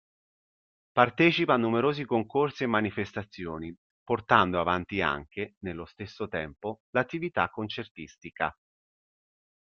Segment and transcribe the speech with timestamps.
[0.93, 8.51] Partecipa a numerosi concorsi e manifestazioni, portando avanti anche, nello stesso tempo, l'attività concertistica.